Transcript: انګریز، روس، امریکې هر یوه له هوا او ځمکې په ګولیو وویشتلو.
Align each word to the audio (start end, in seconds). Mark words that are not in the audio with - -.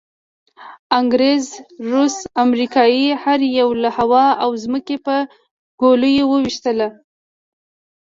انګریز، 0.99 1.45
روس، 1.91 2.15
امریکې 2.43 3.07
هر 3.23 3.39
یوه 3.59 3.75
له 3.83 3.89
هوا 3.97 4.25
او 4.43 4.49
ځمکې 4.63 4.95
په 5.05 5.15
ګولیو 5.81 6.25
وویشتلو. 6.31 6.89